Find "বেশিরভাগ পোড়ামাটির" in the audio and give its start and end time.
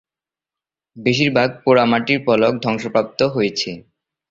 0.97-2.19